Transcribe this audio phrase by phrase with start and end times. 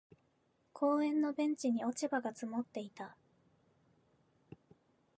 [0.73, 3.15] 公園のベンチに落ち葉が積もっていた。